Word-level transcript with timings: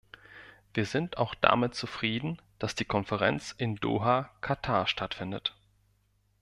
Wir 0.73 0.87
sind 0.87 1.19
auch 1.19 1.35
damit 1.35 1.75
zufrieden, 1.75 2.41
dass 2.57 2.73
die 2.73 2.85
Konferenz 2.85 3.51
in 3.59 3.75
Doha, 3.75 4.31
Katar 4.41 4.87
stattfindet. 4.87 5.55